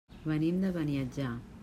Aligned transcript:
Venim 0.31 0.57
de 0.65 0.71
Beniatjar. 0.79 1.31